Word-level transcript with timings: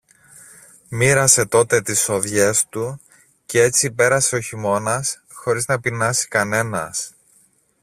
Μοίρασε 0.87 1.45
τότε 1.45 1.81
τις 1.81 1.99
σοδειές 1.99 2.65
του, 2.69 3.01
κι 3.45 3.57
έτσι 3.59 3.91
πέρασε 3.91 4.35
ο 4.35 4.39
χειμώνας 4.39 5.21
χωρίς 5.33 5.67
να 5.67 5.79
πεινάσει 5.79 6.27
κανένας. 6.27 7.13